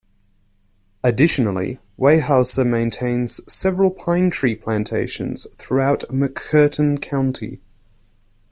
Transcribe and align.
Additionally, 1.03 1.77
Weyerhaeuser 1.99 2.65
maintains 2.65 3.39
several 3.47 3.91
pine 3.91 4.31
tree 4.31 4.55
plantations 4.55 5.45
throughout 5.53 5.99
McCurtain 6.09 6.99
County. 6.99 7.61